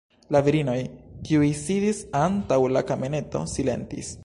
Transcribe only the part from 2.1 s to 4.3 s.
antaŭ la kameneto, silentis.